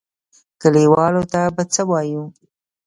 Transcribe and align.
کليوالو 0.61 1.23
ته 1.31 1.41
به 1.55 1.63
څه 1.73 1.81
وايو. 1.89 2.23